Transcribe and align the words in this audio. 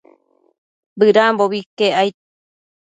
Bëdambobi 0.99 1.57
iquec 1.63 1.91
aid 2.01 2.15